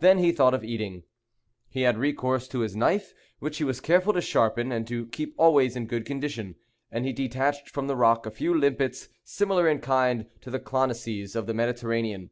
Then 0.00 0.18
he 0.18 0.30
thought 0.30 0.52
of 0.52 0.62
eating. 0.62 1.04
He 1.70 1.80
had 1.88 1.96
recourse 1.96 2.46
to 2.48 2.58
his 2.58 2.76
knife, 2.76 3.14
which 3.38 3.56
he 3.56 3.64
was 3.64 3.80
careful 3.80 4.12
to 4.12 4.20
sharpen, 4.20 4.70
and 4.70 4.86
to 4.88 5.06
keep 5.06 5.34
always 5.38 5.74
in 5.74 5.86
good 5.86 6.04
condition; 6.04 6.56
and 6.92 7.06
he 7.06 7.14
detached 7.14 7.70
from 7.70 7.86
the 7.86 7.96
rock 7.96 8.26
a 8.26 8.30
few 8.30 8.52
limpets, 8.54 9.08
similar 9.24 9.66
in 9.66 9.78
kind 9.78 10.26
to 10.42 10.50
the 10.50 10.60
clonisses 10.60 11.34
of 11.34 11.46
the 11.46 11.54
Mediterranean. 11.54 12.28